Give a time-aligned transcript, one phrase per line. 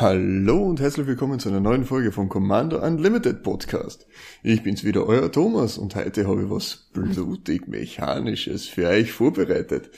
[0.00, 4.06] Hallo und herzlich willkommen zu einer neuen Folge vom Commander Unlimited Podcast.
[4.44, 9.90] Ich bin's wieder, euer Thomas und heute habe ich was blutig Mechanisches für euch vorbereitet.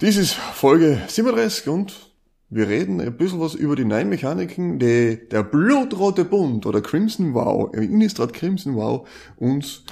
[0.00, 2.11] Dies ist Folge 37 und
[2.54, 7.32] wir reden ein bisschen was über die neuen Mechaniken, die der Blutrote Bund oder Crimson
[7.32, 9.84] Wow, äh, Innistrad Crimson Wow uns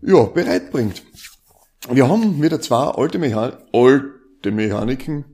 [0.00, 1.02] ja, bereitbringt.
[1.90, 5.24] Wir haben wieder zwei alte, Mechan alte Mechaniken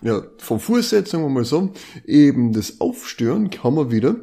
[0.00, 1.72] ja, von Fußsetzung, sagen wir mal so,
[2.06, 4.16] eben das Aufstören kann man wieder,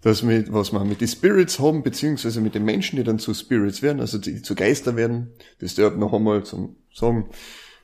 [0.00, 3.34] das mit, was wir mit den Spirits haben, beziehungsweise mit den Menschen, die dann zu
[3.34, 7.28] Spirits werden, also die zu Geister werden, das dort noch einmal zum sagen,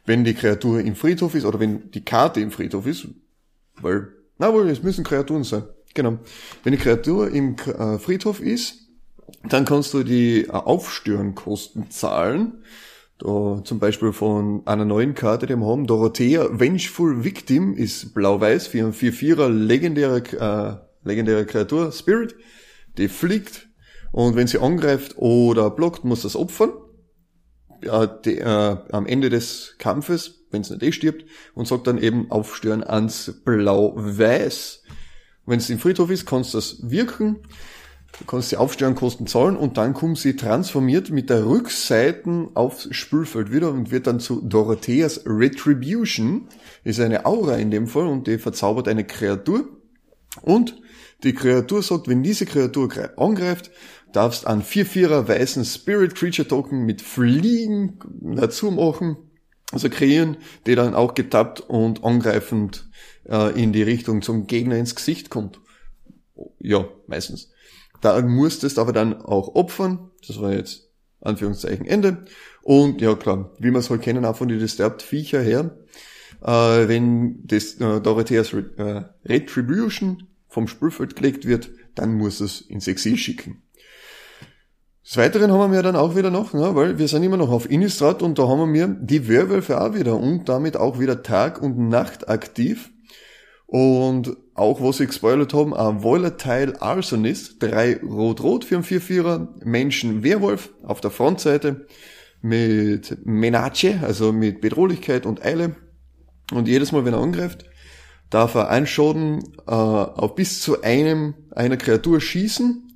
[0.08, 3.06] wenn die Kreatur im Friedhof ist oder wenn die Karte im Friedhof ist,
[3.80, 4.08] weil,
[4.38, 6.18] na wohl, es müssen Kreaturen sein, genau.
[6.64, 8.88] Wenn die Kreatur im äh, Friedhof ist,
[9.48, 12.64] dann kannst du die äh, Aufstörenkosten zahlen
[13.18, 18.68] da zum Beispiel von einer neuen Karte, die wir haben, Dorothea Vengeful Victim ist blau-weiß,
[18.68, 20.22] 4 4-4er legendäre,
[21.04, 22.36] äh, legendäre Kreatur, Spirit,
[22.96, 23.68] die fliegt
[24.12, 26.72] und wenn sie angreift oder blockt, muss das opfern.
[27.82, 31.98] Ja, die, äh, am Ende des Kampfes, wenn es nicht eh stirbt, und sagt dann
[31.98, 34.82] eben aufstören ans Blau-Weiß.
[35.46, 37.38] Wenn es im Friedhof ist, kannst du das wirken.
[38.18, 43.52] Du kannst die Aufsteuernkosten zahlen und dann kommt sie transformiert mit der Rückseiten aufs Spülfeld
[43.52, 46.48] wieder und wird dann zu Dorotheas Retribution.
[46.84, 49.68] Ist eine Aura in dem Fall und die verzaubert eine Kreatur.
[50.42, 50.80] Und
[51.22, 53.70] die Kreatur sagt, wenn diese Kreatur angreift,
[54.12, 59.16] darfst an 4-4er weißen Spirit Creature Token mit Fliegen dazu machen,
[59.72, 62.88] also kreieren, die dann auch getappt und angreifend
[63.28, 65.60] äh, in die Richtung zum Gegner ins Gesicht kommt.
[66.58, 67.50] Ja, meistens.
[68.00, 70.10] Da musstest aber dann auch opfern.
[70.26, 70.88] Das war jetzt
[71.20, 72.24] Anführungszeichen Ende.
[72.62, 75.76] Und ja klar, wie wir es halt kennen, auch von den Disturbed Viecher her,
[76.42, 78.70] äh, wenn das äh, Dorotheas Re
[79.24, 83.62] äh, Retribution vom Spielfeld gelegt wird, dann muss es ins Exil schicken.
[85.08, 87.70] Des Weiteren haben wir dann auch wieder noch, ne, weil wir sind immer noch auf
[87.70, 91.88] Innistrad und da haben wir die Werwölfe auch wieder und damit auch wieder Tag und
[91.88, 92.90] Nacht aktiv.
[93.64, 100.22] Und auch, was sie gespoilert haben, ein Volatile Arsonist, drei Rot-Rot für einen 4-4er, Menschen
[100.24, 101.86] Werwolf auf der Frontseite
[102.42, 105.74] mit Menace, also mit Bedrohlichkeit und Eile.
[106.52, 107.64] Und jedes Mal, wenn er angreift,
[108.28, 112.87] darf er einen Schaden äh, auf bis zu einem einer Kreatur schießen.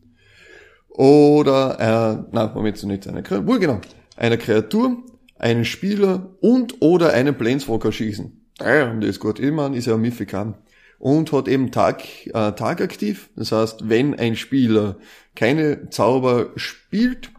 [0.94, 3.80] Oder, äh, nein, Moment, so nicht eine Kreatur, wohl genau,
[4.16, 4.98] einer Kreatur,
[5.38, 8.42] einen Spieler und oder einen Planeswalker schießen.
[8.60, 9.40] Ja, das ist gut.
[9.40, 10.54] Immerhin ist ja Mythican
[10.98, 13.30] und hat eben Tag, äh, tagaktiv.
[13.34, 14.98] Das heißt, wenn ein Spieler
[15.34, 17.30] keine Zauber spielt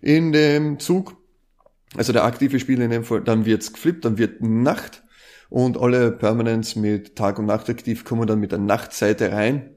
[0.00, 1.16] in dem Zug,
[1.96, 5.04] also der aktive Spieler in dem Fall, dann wird's geflippt, dann wird Nacht
[5.48, 9.76] und alle Permanents mit Tag und Nacht aktiv kommen dann mit der Nachtseite rein.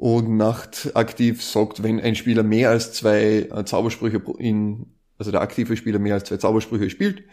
[0.00, 4.86] Und Nacht aktiv sagt, wenn ein Spieler mehr als zwei äh, Zaubersprüche in,
[5.18, 7.24] also der aktive Spieler mehr als zwei Zaubersprüche spielt,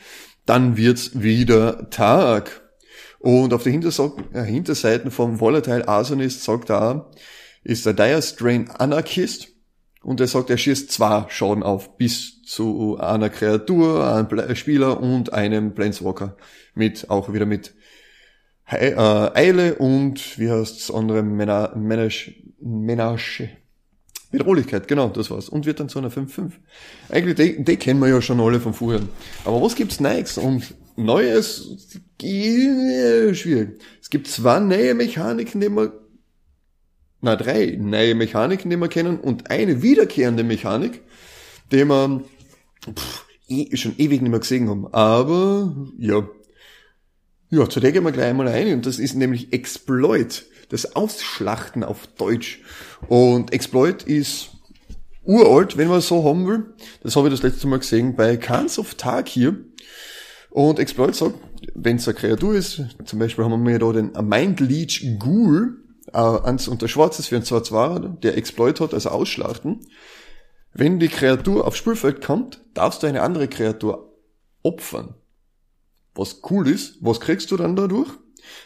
[0.46, 2.62] dann wird's wieder Tag.
[3.20, 7.10] Und auf der äh, Hinterseite vom Volatile Arsonist sagt er,
[7.64, 9.48] ist der Dire Strain Anarchist.
[10.04, 15.32] Und er sagt, er schießt zwei Schaden auf, bis zu einer Kreatur, einem Spieler und
[15.32, 16.36] einem Planeswalker.
[16.76, 17.76] Mit, auch wieder mit
[18.70, 23.50] äh, Eile und, wie heißt das andere, Menage, Menage,
[24.32, 25.48] Bedrohlichkeit, genau, das war's.
[25.48, 26.52] Und wird dann zu einer 5-5.
[27.10, 29.02] Eigentlich, die, die kennen wir ja schon alle von früher.
[29.46, 30.38] Aber was gibt's Neues?
[30.38, 33.80] Und Neues, schwierig.
[34.02, 35.94] Es gibt zwei neue Mechaniken, die wir,
[37.22, 41.02] na, drei neue Mechaniken, die wir kennen und eine wiederkehrende Mechanik,
[41.72, 42.24] die wir
[42.94, 44.94] pff, eh, schon ewig nicht mehr gesehen haben.
[44.94, 46.28] Aber, ja.
[47.50, 51.84] Ja, zu der gehen wir gleich einmal ein und das ist nämlich Exploit das Ausschlachten
[51.84, 52.62] auf Deutsch.
[53.08, 54.50] Und Exploit ist
[55.24, 56.74] uralt, wenn man es so haben will.
[57.04, 59.58] Das habe ich das letzte Mal gesehen bei Cans of Tag hier.
[60.50, 61.36] Und Exploit sagt,
[61.76, 65.84] wenn es eine Kreatur ist, zum Beispiel haben wir da den Mind Leech Ghoul,
[66.14, 69.82] äh, ans unter Schwarzes für ein 2-2, der Exploit hat, also Ausschlachten.
[70.74, 74.14] Wenn die Kreatur aufs Spielfeld kommt, darfst du eine andere Kreatur
[74.64, 75.16] opfern.
[76.16, 78.10] Was cool ist, was kriegst du dann dadurch?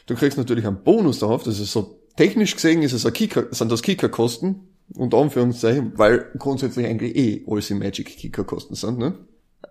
[0.06, 3.46] Du kriegst natürlich einen Bonus darauf, das ist so, technisch gesehen ist es ein Kicker,
[3.52, 9.14] sind das Kickerkosten, unter Anführungszeichen, weil grundsätzlich eigentlich eh alles im Magic Kickerkosten sind, ne?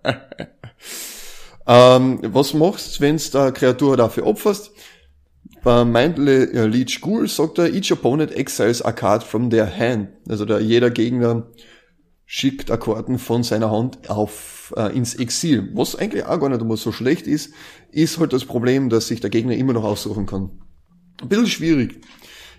[1.66, 4.72] ähm, was machst, wenn du da Kreatur dafür opferst?
[5.62, 10.08] Bei Mindley äh, Leech Ghoul sagt er, each opponent exiles a card from their hand.
[10.28, 11.48] Also der, jeder Gegner
[12.32, 15.68] schickt Akkorden von seiner Hand auf äh, ins Exil.
[15.74, 17.52] Was eigentlich auch gar nicht immer so schlecht ist,
[17.90, 20.62] ist halt das Problem, dass sich der Gegner immer noch aussuchen kann.
[21.20, 22.00] Ein bisschen schwierig.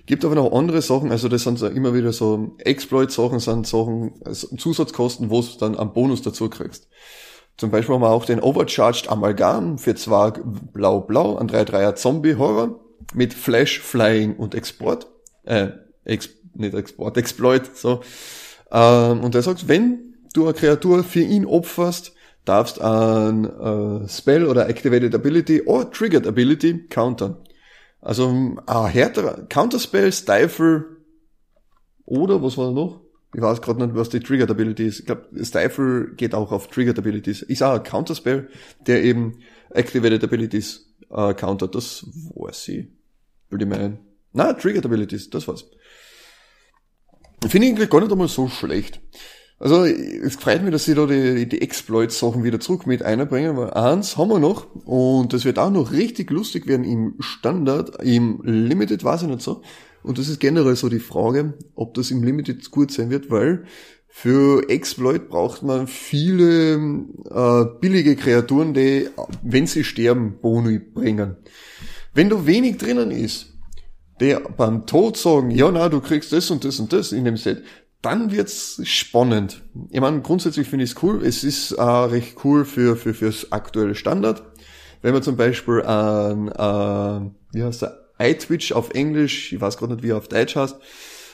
[0.07, 4.11] Gibt aber noch andere Sachen, also das sind so immer wieder so Exploit-Sachen, sind Sachen,
[4.25, 6.89] also Zusatzkosten, wo du dann einen Bonus dazu kriegst.
[7.55, 12.77] Zum Beispiel haben wir auch den Overcharged Amalgam für zwei Blau-Blau, ein 3-3er Zombie-Horror
[13.13, 15.07] mit Flash, Flying und Export.
[15.43, 15.69] Äh,
[16.03, 18.01] Ex nicht Export, Exploit, so.
[18.71, 22.13] Ähm, und er sagt, wenn du eine Kreatur für ihn opferst,
[22.45, 27.37] darfst ein äh, Spell oder Activated Ability oder Triggered Ability countern.
[28.01, 30.85] Also ein härterer Counterspell, Stifle
[32.05, 33.01] oder was war da noch?
[33.33, 34.99] Ich weiß gerade nicht, was die Triggered Ability ist.
[35.01, 37.43] Ich glaube, Stifle geht auch auf Triggered Abilities.
[37.43, 38.49] Ist auch ein Counterspell,
[38.87, 39.39] der eben
[39.69, 41.75] Activated Abilities äh, countert.
[41.75, 42.87] Das weiß ich.
[43.49, 43.99] Würde ich meinen.
[44.33, 45.65] Na, Triggered Abilities, das war's.
[47.47, 49.01] Finde ich eigentlich gar nicht einmal so schlecht.
[49.61, 53.71] Also es freut mich, dass sie da die, die Exploit-Sachen wieder zurück mit einbringen, weil
[53.71, 58.41] eins haben wir noch und das wird auch noch richtig lustig werden im Standard, im
[58.43, 59.61] Limited weiß ich nicht so.
[60.01, 63.65] Und das ist generell so die Frage, ob das im Limited gut sein wird, weil
[64.07, 66.73] für Exploit braucht man viele
[67.29, 69.09] äh, billige Kreaturen, die,
[69.43, 71.37] wenn sie sterben, Boni bringen.
[72.15, 73.50] Wenn da wenig drinnen ist,
[74.21, 77.35] der beim Tod sagen, ja na, du kriegst das und das und das in dem
[77.35, 77.63] Set,
[78.01, 79.61] dann wird's spannend.
[79.89, 81.23] Ich meine, grundsätzlich finde ich es cool.
[81.23, 84.43] Es ist äh, recht cool für, für fürs aktuelle Standard.
[85.01, 89.93] Wenn man zum Beispiel ein, äh, wie heißt der, iTwitch auf Englisch, ich weiß gerade
[89.93, 90.75] nicht, wie er auf Deutsch heißt,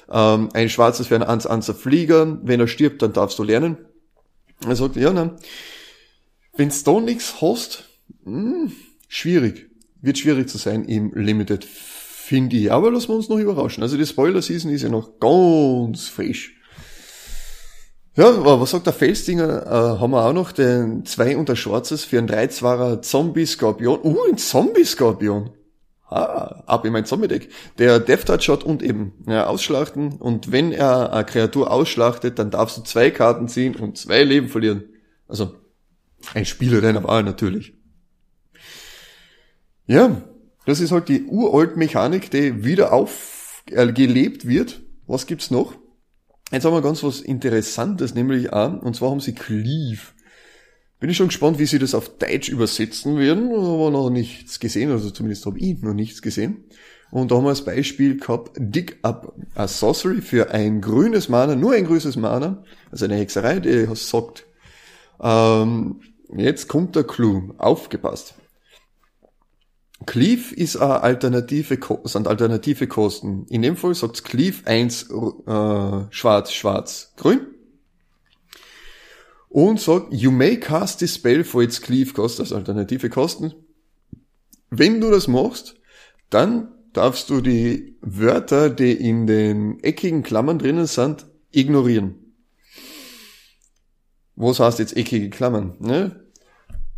[0.10, 3.78] ähm, ein schwarzes für ein 1 1 Flieger, wenn er stirbt, dann darfst du lernen.
[4.66, 5.32] Er sagt, ja, nein,
[6.56, 7.84] wenn's da nichts hast,
[8.24, 8.72] mh, hm,
[9.08, 9.70] schwierig.
[10.02, 11.68] Wird schwierig zu sein im Limited,
[12.28, 12.72] finde ich.
[12.72, 13.84] Aber lassen wir uns noch überraschen.
[13.84, 16.54] Also die Spoiler-Season ist ja noch ganz frisch.
[18.18, 19.66] Ja, was sagt der Felsdinger?
[19.66, 24.00] Äh, haben wir auch noch den 2 unter Schwarzes für einen 3-2er Zombie-Skorpion.
[24.04, 25.52] Uh, ein Zombie-Skorpion.
[26.10, 27.50] Ah, ab in mein Zombie-Deck.
[27.78, 30.14] Der Death Touch hat und eben ja, ausschlachten.
[30.18, 34.50] Und wenn er eine Kreatur ausschlachtet, dann darfst du zwei Karten ziehen und zwei Leben
[34.50, 34.84] verlieren.
[35.28, 35.54] Also,
[36.34, 37.74] ein Spieler deiner Wahl natürlich.
[39.86, 40.24] Ja,
[40.68, 44.82] das ist halt die uralt Mechanik, die wieder aufgelebt äh, wird.
[45.08, 45.76] Was gibt's noch?
[46.52, 50.02] Jetzt haben wir ganz was Interessantes, nämlich auch, und zwar haben sie Cleave.
[51.00, 54.92] Bin ich schon gespannt, wie sie das auf Deutsch übersetzen werden, aber noch nichts gesehen,
[54.92, 56.66] also zumindest habe ich noch nichts gesehen.
[57.12, 61.56] Und da haben wir als Beispiel gehabt, Dig Up a Sorcery für ein grünes Mana,
[61.56, 62.62] nur ein grünes Mana,
[62.92, 64.46] also eine Hexerei, die sagt,
[65.22, 66.02] ähm,
[66.36, 68.36] jetzt kommt der Clou, aufgepasst.
[70.06, 73.46] Cleave ist eine alternative, sind alternative Kosten.
[73.50, 77.48] In dem Fall sagt Cleave 1 äh, schwarz, schwarz, grün.
[79.50, 83.54] Und sagt, you may cast this spell for its Cleave cost, also alternative Kosten.
[84.70, 85.76] Wenn du das machst,
[86.30, 92.34] dann darfst du die Wörter, die in den eckigen Klammern drinnen sind, ignorieren.
[94.36, 95.76] Was heißt jetzt eckige Klammern?
[95.80, 96.27] Ne?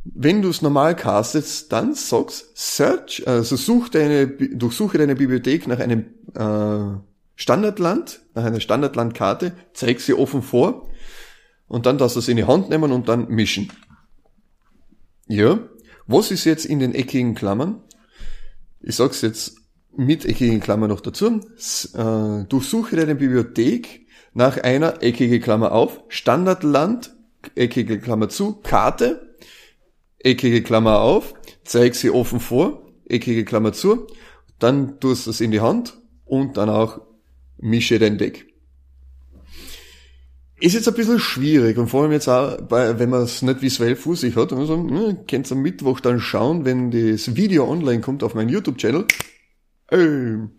[0.04, 5.80] Wenn du es normal castest, dann sagst Search, also such deine, durchsuche deine Bibliothek nach
[5.80, 7.00] einem äh,
[7.36, 10.90] Standardland, nach einer Standardlandkarte, zeig sie offen vor
[11.68, 13.71] und dann darfst du es in die Hand nehmen und dann mischen.
[15.28, 15.59] Ja,
[16.07, 17.83] was ist jetzt in den eckigen Klammern?
[18.81, 19.57] Ich sag's jetzt
[19.95, 21.42] mit eckigen Klammern noch dazu.
[21.94, 27.16] Äh, durchsuche deine Bibliothek nach einer eckige Klammer auf, Standardland,
[27.56, 29.29] eckige Klammer zu, Karte,
[30.19, 31.33] eckige Klammer auf,
[31.64, 34.07] zeig sie offen vor, eckige Klammer zu,
[34.59, 37.02] dann tust du es in die Hand und dann auch
[37.57, 38.47] mische dein Deck.
[40.61, 43.61] Ist jetzt ein bisschen schwierig und vor allem jetzt auch, bei, wenn man es nicht
[43.61, 47.69] visuell vor sich hat, also, ne, könnt ihr am Mittwoch dann schauen, wenn das Video
[47.69, 49.06] online kommt auf meinem YouTube-Channel.
[49.92, 50.52] Ähm,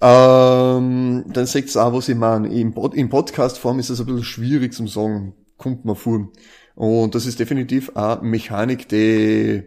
[0.00, 2.48] ähm, dann seht ihr auch, was ich meine.
[2.48, 6.32] Im, Pod in Podcast-Form ist es ein bisschen schwierig zum sagen, kommt man vor.
[6.74, 9.64] Und das ist definitiv eine Mechanik, die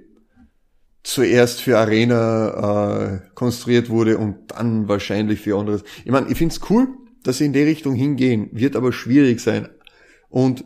[1.04, 5.84] zuerst für Arena äh, konstruiert wurde und dann wahrscheinlich für anderes.
[6.04, 6.88] Ich meine, ich find's cool,
[7.24, 9.70] dass sie in die Richtung hingehen, wird aber schwierig sein.
[10.30, 10.66] Und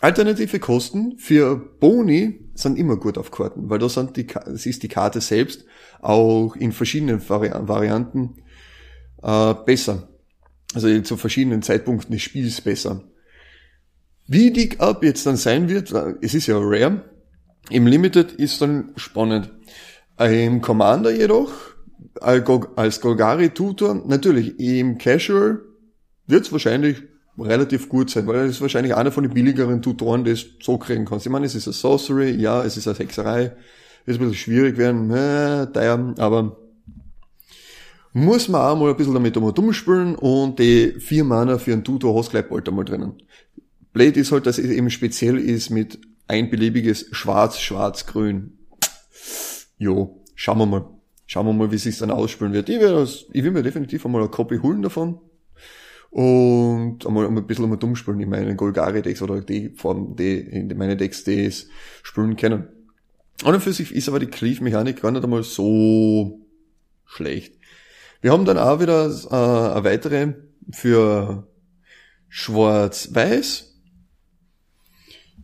[0.00, 4.82] alternative Kosten für Boni sind immer gut auf Karten, weil da sind die, es ist
[4.82, 5.66] die Karte selbst
[6.00, 8.36] auch in verschiedenen Vari Varianten
[9.22, 10.08] äh, besser.
[10.74, 13.04] Also zu verschiedenen Zeitpunkten des Spiels besser.
[14.26, 17.02] Wie Dig Up jetzt dann sein wird, es ist ja rare,
[17.70, 19.50] im Limited ist dann spannend.
[20.18, 21.52] Im Commander jedoch
[22.20, 25.60] als Golgari-Tutor, natürlich im Casual
[26.26, 27.02] wird es wahrscheinlich
[27.38, 30.78] relativ gut sein, weil er ist wahrscheinlich einer von den billigeren Tutoren, die es so
[30.78, 31.26] kriegen kannst.
[31.26, 33.52] Ich meine, es ist eine Sorcery, ja, es ist eine Hexerei,
[34.04, 36.56] wird ein bisschen schwierig werden, äh, teuer, aber
[38.12, 42.16] muss man auch mal ein bisschen damit spielen und die vier Mana für einen Tutor
[42.16, 43.14] hast gleich bald einmal drinnen.
[43.94, 48.58] Blade ist halt, dass es eben speziell ist mit ein beliebiges Schwarz, Schwarz, Grün.
[49.78, 50.90] Jo, schauen wir mal.
[51.26, 52.68] Schauen wir mal, wie sich dann ausspielen wird.
[52.68, 55.20] Ich, das, ich will mir definitiv einmal eine Copy holen davon
[56.10, 60.38] und einmal, einmal ein bisschen einmal dumm spielen in meinen Golgari-Decks oder die Form, die
[60.38, 61.68] in meine Decks, die es
[62.02, 62.68] spielen können.
[63.42, 66.40] Und für sich ist aber die Cleave-Mechanik gar nicht einmal so
[67.04, 67.54] schlecht.
[68.20, 70.34] Wir haben dann auch wieder äh, eine weitere
[70.70, 71.48] für
[72.28, 73.73] Schwarz-Weiß.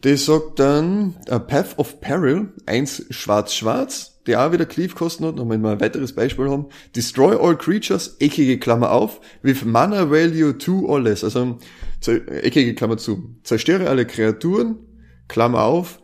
[0.05, 5.55] Die sagt dann A Path of Peril, eins Schwarz-Schwarz die auch wieder Cleave-Kosten hat, wir
[5.55, 6.67] ein weiteres Beispiel haben.
[6.95, 11.25] Destroy all creatures, eckige Klammer auf, with mana value 2 or less.
[11.25, 11.59] Also,
[12.07, 13.35] eckige Klammer zu.
[13.43, 14.77] Zerstöre alle Kreaturen,
[15.29, 16.01] Klammer auf,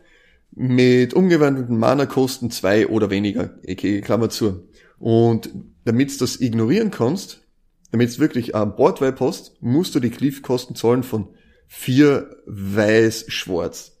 [0.51, 4.67] mit umgewandelten Mana-Kosten 2 oder weniger, eckige Klammer zu.
[4.97, 5.49] Und
[5.85, 7.43] damit du das ignorieren kannst,
[7.91, 11.29] damit es wirklich ein Boardwipe hast, musst du die Cleave-Kosten zahlen von
[11.67, 13.91] 4 weiß-schwarz.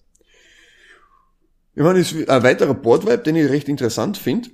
[1.75, 4.49] Ich meine, ist ein weiterer Boardwipe, den ich recht interessant finde.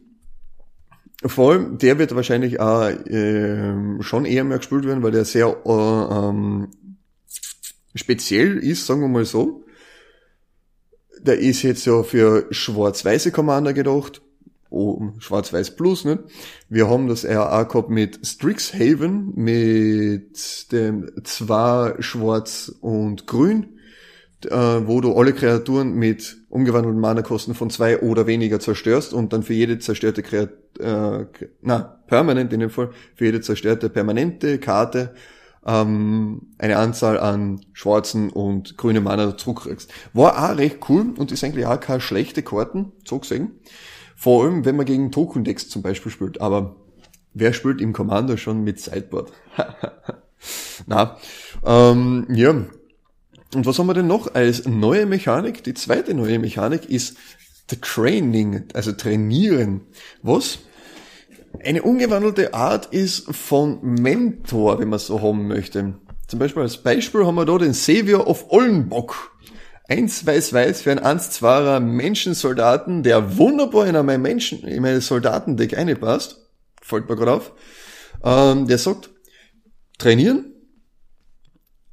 [1.26, 5.56] Vor allem, der wird wahrscheinlich auch äh, schon eher mehr gespielt werden, weil der sehr
[5.66, 6.72] äh, ähm,
[7.96, 9.64] speziell ist, sagen wir mal so.
[11.22, 14.22] Der ist jetzt ja für schwarz-weiße Commander gedacht.
[14.74, 16.24] Oh, schwarz-weiß plus, ne?
[16.68, 23.74] Wir haben das RA gehabt mit Strixhaven, mit dem zwei schwarz und grün
[24.46, 29.44] äh, wo du alle Kreaturen mit umgewandelten Mana-Kosten von zwei oder weniger zerstörst und dann
[29.44, 31.26] für jede zerstörte Kreatur, äh,
[31.62, 35.14] na, permanent in dem Fall, für jede zerstörte permanente Karte
[35.66, 39.92] ähm, eine Anzahl an schwarzen und grüne Mana zurückkriegst.
[40.14, 43.52] War auch recht cool und ist eigentlich auch keine schlechte Karten, so gesehen.
[44.24, 46.40] Vor allem, wenn man gegen Token-Decks zum Beispiel spielt.
[46.40, 46.78] Aber
[47.34, 49.34] wer spielt im Commander schon mit Sideboard?
[50.88, 51.18] Na,
[51.66, 52.56] ähm, ja,
[53.54, 55.66] und was haben wir denn noch als neue Mechanik?
[55.66, 57.18] Die zweite neue Mechanik ist
[57.70, 59.82] the Training, also trainieren.
[60.22, 60.60] Was?
[61.62, 65.96] Eine umgewandelte Art ist von Mentor, wenn man so haben möchte.
[66.28, 69.33] Zum Beispiel als Beispiel haben wir da den Savior of Ollenbock.
[69.88, 76.40] Eins weiß-weiß für einen 1-2er Menschensoldaten, der wunderbar in mein Menschen, in mein Soldatendeck einpasst.
[76.82, 77.52] Fällt mir gerade auf.
[78.24, 79.10] Ähm, der sagt,
[79.98, 80.54] trainieren.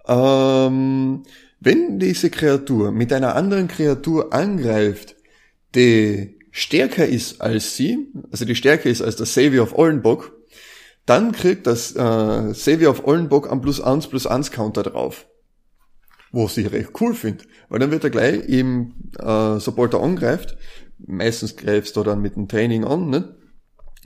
[0.06, 1.24] Ähm,
[1.58, 5.16] wenn diese Kreatur mit einer anderen Kreatur angreift,
[5.74, 10.32] die stärker ist als sie, also die stärker ist als der Savior of Ollenbock,
[11.06, 15.26] dann kriegt das äh, Savior of Ollenbock am plus 1 plus 1 Counter drauf.
[16.32, 20.56] Was ich recht cool finde, weil dann wird er gleich im, äh, sobald er angreift,
[20.98, 23.36] meistens greifst du dann mit dem Training an, ne?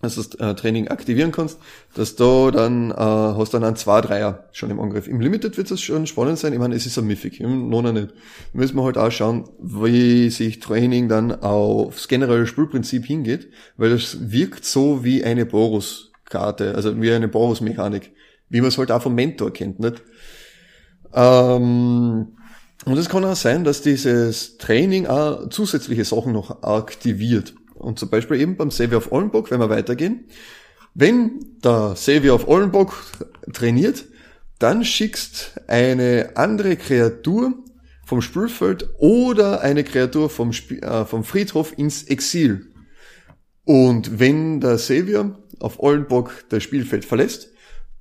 [0.04, 1.58] dass du das äh, Training aktivieren kannst,
[1.94, 5.08] dass du dann äh, hast dann einen 2-3er schon im Angriff.
[5.08, 6.52] Im Limited wird das schon spannend sein.
[6.52, 8.10] Ich meine, es ist ein Mythic, im Nona nicht.
[8.10, 13.90] Da müssen wir halt auch schauen, wie sich Training dann aufs generelle Spielprinzip hingeht, weil
[13.90, 18.12] das wirkt so wie eine Boros-Karte, also wie eine Boros-Mechanik,
[18.48, 20.02] wie man es halt auch vom Mentor kennt, nicht?
[21.14, 22.28] Ähm,
[22.84, 27.54] und es kann auch sein, dass dieses Training auch zusätzliche Sachen noch aktiviert.
[27.74, 30.26] Und zum Beispiel eben beim Savior of Ollenburg, wenn wir weitergehen,
[30.94, 32.94] wenn der Savior of Ollenburg
[33.52, 34.04] trainiert,
[34.58, 37.54] dann schickst eine andere Kreatur
[38.06, 42.66] vom Spielfeld oder eine Kreatur vom, Sp äh, vom Friedhof ins Exil.
[43.64, 47.50] Und wenn der Savior auf Ollenburg das Spielfeld verlässt,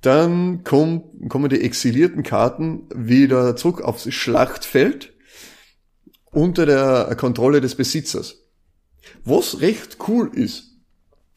[0.04, 5.12] dann kommen, kommen die exilierten Karten wieder zurück aufs Schlachtfeld
[6.30, 8.36] unter der Kontrolle des Besitzers.
[9.24, 10.72] Was recht cool ist.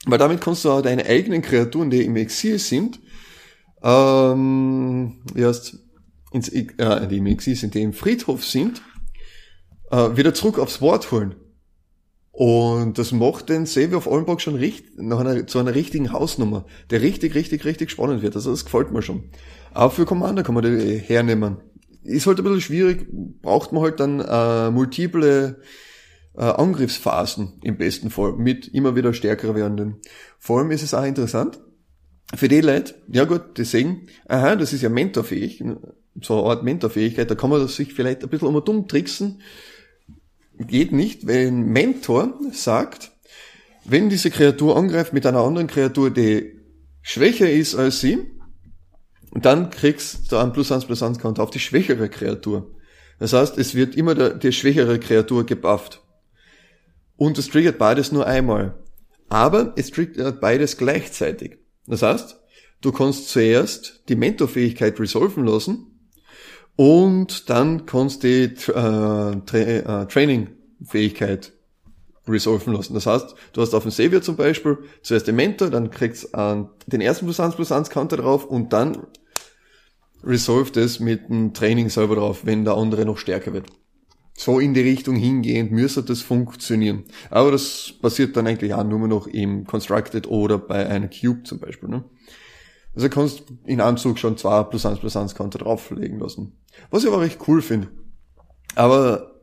[0.05, 2.99] Weil damit kannst du auch deine eigenen Kreaturen, die im Exil sind,
[3.83, 5.79] ähm, erst
[6.31, 8.81] ins, äh, die im Exil sind, die im Friedhof sind,
[9.91, 11.35] äh, wieder zurück aufs Wort holen.
[12.37, 16.67] Und das macht den Savior of Ollenburg schon richt, nach einer, zu einer richtigen Hausnummer,
[16.91, 18.35] der richtig, richtig, richtig spannend wird.
[18.35, 19.31] Also das gefällt mir schon.
[19.73, 21.57] Auch für Commander kann man die hernehmen.
[22.03, 23.07] Ist halt ein bisschen schwierig,
[23.41, 25.61] braucht man halt dann äh, multiple
[26.37, 29.95] äh, Angriffsphasen im besten Fall mit immer wieder stärker werdenden.
[30.37, 31.59] Vor allem ist es auch interessant,
[32.35, 35.63] für die Leute, ja gut, die sehen, aha, das ist ja mentorfähig,
[36.21, 39.41] so eine Art Mentorfähigkeit, da kann man sich vielleicht ein bisschen um dumm tricksen.
[40.59, 43.11] Geht nicht, ein Mentor sagt,
[43.85, 46.59] wenn diese Kreatur angreift mit einer anderen Kreatur, die
[47.01, 48.19] schwächer ist als sie,
[49.31, 52.75] dann kriegst du einen plus 1 plus 1 Counter auf die schwächere Kreatur.
[53.19, 56.03] Das heißt, es wird immer der, die schwächere Kreatur gebufft.
[57.15, 58.83] Und es triggert beides nur einmal.
[59.29, 61.57] Aber es triggert beides gleichzeitig.
[61.85, 62.39] Das heißt,
[62.81, 65.96] du kannst zuerst die Mentorfähigkeit resolven lassen
[66.77, 71.51] und dann kannst du die äh, Tra äh, Training-Fähigkeit
[72.27, 72.93] resolven lassen.
[72.93, 76.69] Das heißt, du hast auf dem Savior zum Beispiel zuerst den Mentor, dann kriegst du
[76.85, 79.07] den ersten plus 1 plus 1 Counter drauf und dann
[80.23, 83.67] resolved es mit dem Training selber drauf, wenn der andere noch stärker wird.
[84.35, 87.05] So in die Richtung hingehend müsste das funktionieren.
[87.31, 91.59] Aber das passiert dann eigentlich auch nur noch im Constructed oder bei einem Cube zum
[91.59, 91.89] Beispiel.
[91.89, 92.03] Ne?
[92.97, 96.57] Also kannst in Anzug schon zwei plus eins plus eins Counter drauflegen lassen.
[96.89, 97.89] Was ich aber recht cool finde.
[98.73, 99.35] Aber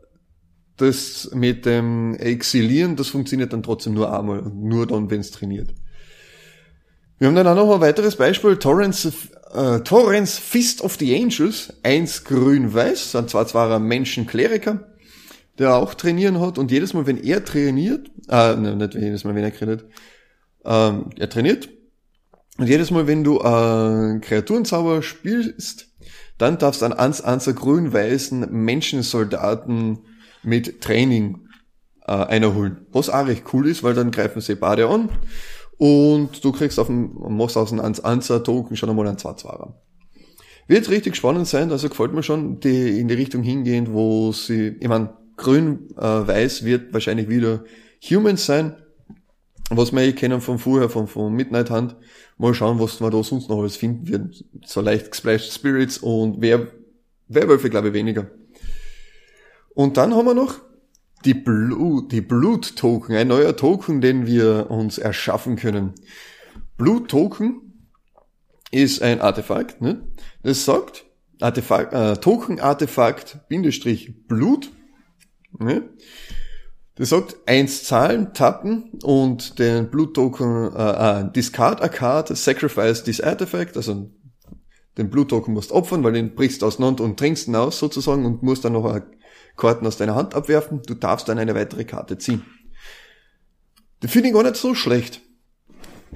[0.77, 5.73] das mit dem Exilieren, das funktioniert dann trotzdem nur einmal nur dann, wenn es trainiert.
[7.19, 9.09] Wir haben dann auch noch ein weiteres Beispiel, Torrents,
[9.53, 14.85] äh, Torrents Fist of the Angels, eins grün-weiß, sind zwar zwar ein Menschen-Kleriker,
[15.61, 19.37] der auch trainieren hat und jedes Mal, wenn er trainiert, äh, ne, nicht jedes Mal,
[19.37, 19.85] wenn er trainiert,
[20.65, 21.69] ähm, er trainiert
[22.59, 25.89] und jedes Mal, wenn du äh, Kreaturenzauber spielst,
[26.39, 29.99] dann darfst du einen 1 grün-weißen Menschensoldaten
[30.43, 31.49] mit Training
[32.07, 32.87] äh, einholen.
[32.93, 35.09] Was auch recht cool ist, weil dann greifen sie beide an
[35.79, 39.75] und du kriegst auf dem, machst aus einem 1 Token schon einmal einen 2 2
[40.69, 44.77] Wird richtig spannend sein, also gefällt mir schon, die in die Richtung hingehend, wo sie,
[44.79, 47.65] ich meine, grün-weiß äh, wird wahrscheinlich wieder
[48.09, 48.77] Humans sein,
[49.71, 51.97] was wir eh kennen von vorher, von, von Midnight Hunt.
[52.39, 54.35] Mal schauen, was wir da sonst noch alles finden werden.
[54.65, 56.69] So leicht Splashed Spirits und wer,
[57.29, 58.31] Werwölfe glaube ich weniger.
[59.75, 60.61] Und dann haben wir noch
[61.25, 65.95] die Blut, die Blut-Token, ein neuer Token, den wir uns erschaffen können.
[66.77, 67.61] Blut-Token
[68.71, 70.07] ist ein Artefakt, ne?
[70.43, 71.07] Das sagt,
[71.41, 74.71] Artefakt, äh, Token-Artefakt, Bindestrich Blut,
[75.59, 75.89] ne?
[76.97, 83.21] Das sagt, eins zahlen, tappen und den Blut-Token, äh, äh, discard a card, sacrifice this
[83.21, 84.11] artifact, also
[84.97, 88.45] den Blut-Token musst opfern, weil den brichst du auseinander und trinkst ihn aus sozusagen und
[88.45, 89.05] musst dann noch eine
[89.57, 92.43] Karten aus deiner Hand abwerfen, du darfst dann eine weitere Karte ziehen.
[94.01, 95.21] Das finde ich gar nicht so schlecht.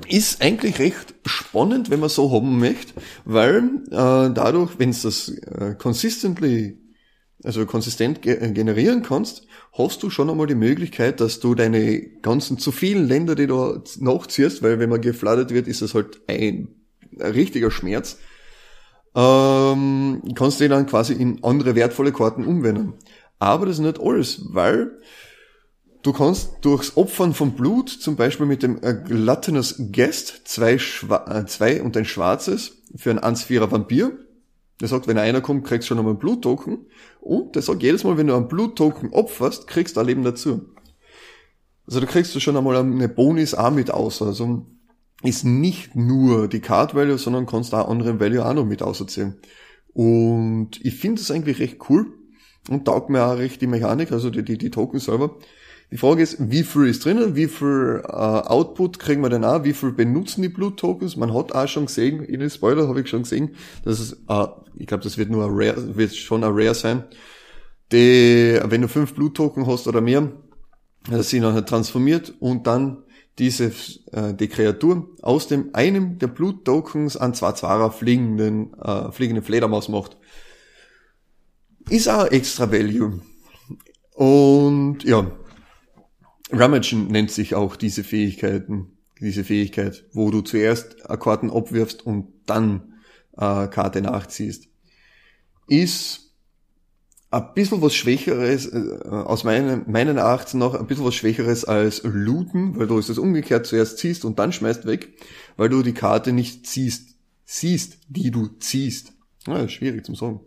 [0.07, 2.93] Ist eigentlich recht spannend, wenn man so haben möchte,
[3.25, 6.79] weil äh, dadurch, wenn du das äh, consistently,
[7.43, 9.48] also konsistent ge äh, generieren kannst,
[9.79, 13.81] hast du schon einmal die Möglichkeit, dass du deine ganzen zu vielen Länder, die du
[14.01, 16.69] nachziehst, weil wenn man geflattert wird, ist das halt ein,
[17.19, 18.19] ein richtiger Schmerz,
[19.15, 22.95] ähm, kannst du die dann quasi in andere wertvolle Karten umwenden.
[23.39, 24.99] Aber das ist nicht alles, weil
[26.03, 31.47] du kannst durchs Opfern von Blut, zum Beispiel mit dem Gluttonous Guest, zwei, Schwa äh,
[31.47, 34.13] zwei und ein schwarzes für einen 1-4er Vampir.
[34.81, 36.87] Der sagt, wenn einer kommt, kriegst du schon einmal einen Bluttoken.
[37.21, 40.69] Und der sagt, jedes Mal, wenn du einen Bluttoken opferst, kriegst du ein Leben dazu.
[41.87, 44.23] Also da kriegst du schon einmal eine Bonus auch mit aus.
[44.23, 44.67] Also
[45.23, 49.37] ist nicht nur die Card Value, sondern kannst da andere Value auch noch mit auserzählen.
[49.95, 52.07] Und ich finde das eigentlich recht cool,
[52.69, 55.37] und taugt mir auch recht die Mechanik, also die, die, die Token selber.
[55.91, 59.65] Die Frage ist, wie viel ist drinnen, wie viel äh, Output kriegen wir denn auch,
[59.65, 61.17] wie viel benutzen die Blut-Tokens?
[61.17, 64.47] Man hat auch schon gesehen, in den Spoiler habe ich schon gesehen, dass es, äh,
[64.77, 67.05] ich glaube, das wird nur ein Rare, wird schon ein Rare sein,
[67.91, 70.31] die, wenn du fünf Blut-Token hast oder mehr,
[71.11, 73.05] dass sie nachher transformiert und dann
[73.39, 73.73] diese,
[74.13, 79.89] äh, die Kreatur aus dem einem der Blut-Tokens an zwei Zwarer fliegenden, äh, fliegenden Fledermaus
[79.89, 80.19] macht
[81.91, 83.21] ist auch extra Value.
[84.15, 85.31] Und ja,
[86.51, 92.95] Ramagen nennt sich auch diese Fähigkeiten, diese Fähigkeit, wo du zuerst Karten abwirfst und dann
[93.37, 94.69] äh, Karte nachziehst.
[95.67, 96.29] Ist
[97.31, 102.03] ein bisschen was Schwächeres, äh, aus meinen, meinen Erachtens noch ein bisschen was Schwächeres als
[102.05, 105.09] Looten, weil du es umgekehrt zuerst ziehst und dann schmeißt weg,
[105.57, 109.13] weil du die Karte nicht ziehst, siehst, die du ziehst.
[109.47, 110.41] Ja, schwierig zum sagen.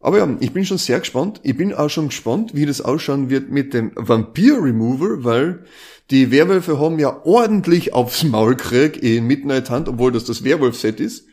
[0.00, 1.40] Aber ja, ich bin schon sehr gespannt.
[1.42, 5.64] Ich bin auch schon gespannt, wie das ausschauen wird mit dem Vampir Remover, weil
[6.10, 11.00] die Werwölfe haben ja ordentlich aufs Maul gekriegt in Midnight Hunt, obwohl das das Werwolf-Set
[11.00, 11.26] ist.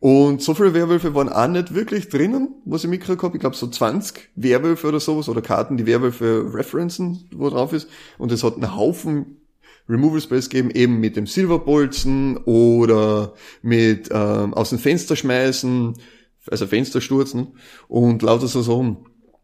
[0.00, 3.36] Und so viele Werwölfe waren auch nicht wirklich drinnen, was ich mitgekriegt habe.
[3.36, 7.88] Ich glaube so 20 Werwölfe oder sowas oder Karten, die Werwölfe referenzen, wo drauf ist.
[8.18, 9.38] Und es hat einen Haufen
[9.88, 15.94] Removal Space gegeben, eben mit dem Silberbolzen oder mit ähm, aus dem Fenster schmeißen
[16.50, 17.54] also Fenster stürzen
[17.88, 18.98] und lauter so Sachen.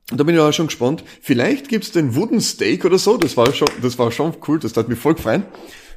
[0.09, 1.05] Da bin ich auch schon gespannt.
[1.21, 3.17] Vielleicht gibt's den Wooden Steak oder so.
[3.17, 4.59] Das war schon, das war schon cool.
[4.59, 5.43] Das hat mich voll gefreut.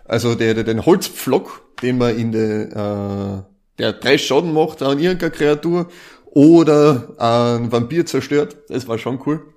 [0.06, 5.00] Also der, der den Holzpflock, den man in der, äh, der drei Schaden macht an
[5.00, 5.89] irgendeiner Kreatur
[6.26, 8.58] oder ein Vampir zerstört.
[8.70, 9.54] Das war schon cool.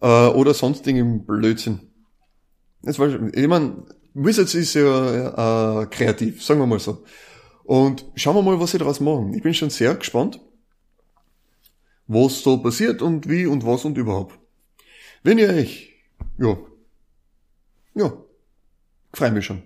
[0.00, 1.80] Äh, oder sonstigen Blödsinn.
[2.82, 7.04] Das war, ich meine, Wizards ist ja äh, kreativ, sagen wir mal so.
[7.64, 9.32] Und schauen wir mal, was sie daraus machen.
[9.34, 10.40] Ich bin schon sehr gespannt,
[12.12, 14.38] was so passiert und wie und was und überhaupt.
[15.22, 15.92] Wenn ihr euch,
[16.38, 16.56] ja,
[17.94, 18.12] ja,
[19.12, 19.62] freue mich schon.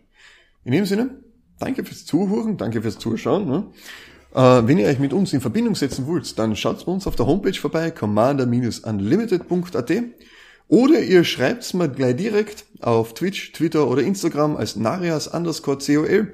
[0.64, 1.22] In dem Sinne,
[1.58, 3.46] danke fürs Zuhören, danke fürs Zuschauen.
[3.46, 3.66] Ne?
[4.34, 7.16] Äh, wenn ihr euch mit uns in Verbindung setzen wollt, dann schaut bei uns auf
[7.16, 9.92] der Homepage vorbei, commander-unlimited.at
[10.68, 16.32] oder ihr schreibt's mir gleich direkt auf Twitch, Twitter oder Instagram als Narias underscore COL.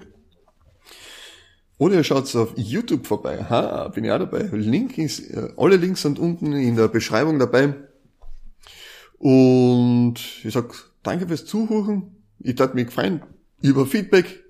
[1.83, 3.45] Oder ihr schaut auf YouTube vorbei.
[3.51, 4.42] Ha, bin ich auch dabei.
[4.53, 7.75] Link ist, äh, alle Links sind unten in der Beschreibung dabei.
[9.18, 10.14] Und
[10.45, 12.23] ich sag danke fürs Zuhören.
[12.38, 13.23] Ich tat mich freuen
[13.62, 14.45] über Feedback.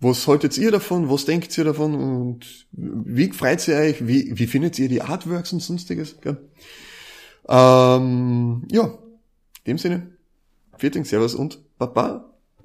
[0.00, 1.10] Was haltet ihr davon?
[1.10, 1.94] Was denkt ihr davon?
[1.94, 4.06] Und wie freut ihr euch?
[4.08, 6.18] Wie, wie findet ihr die Artworks und sonstiges?
[6.22, 6.38] Gell?
[7.46, 10.16] Ähm, ja, in dem Sinne,
[10.78, 12.31] Vierting, Servus und Baba.